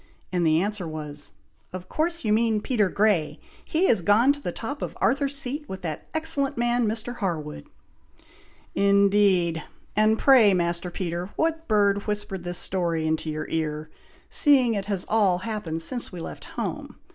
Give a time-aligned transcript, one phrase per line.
[0.33, 1.31] and the answer was,
[1.71, 3.39] 'Of course your mean Peter Grey!
[3.65, 7.17] He is gone to the top of Arthur's Seat with that excellent man, Mr.
[7.17, 7.67] Harwood!'"
[8.73, 9.61] "Indeed!
[9.95, 13.91] and pray, Master Peter, what bird whispered this story into your ear,
[14.27, 16.97] seeing it has all happened since we left home!